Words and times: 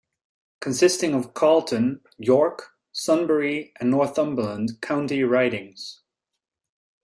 Consisting 0.61 1.13
of 1.13 1.35
Carleton, 1.35 2.01
York, 2.17 2.71
Sunbury 2.91 3.71
and 3.79 3.91
Northumberland 3.91 4.81
county 4.81 5.21
ridings. 5.21 6.01